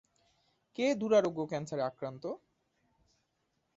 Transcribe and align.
কে 0.77 0.85
দুরারোগ্য 0.95 1.39
ক্যানসারে 1.47 1.83
আক্রান্ত? 1.83 2.23